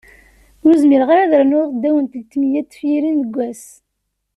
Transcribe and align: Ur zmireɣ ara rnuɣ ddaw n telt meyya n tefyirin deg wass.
Ur 0.65 0.73
zmireɣ 0.81 1.09
ara 1.11 1.41
rnuɣ 1.41 1.65
ddaw 1.71 1.97
n 1.99 2.05
telt 2.11 2.33
meyya 2.39 2.61
n 2.63 2.67
tefyirin 2.69 3.17
deg 3.23 3.33
wass. 3.35 3.65